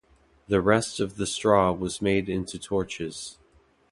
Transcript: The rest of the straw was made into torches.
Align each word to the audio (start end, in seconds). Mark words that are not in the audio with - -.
The 0.47 0.61
rest 0.61 0.99
of 0.99 1.17
the 1.17 1.27
straw 1.27 1.71
was 1.73 2.01
made 2.01 2.27
into 2.27 2.57
torches. 2.57 3.37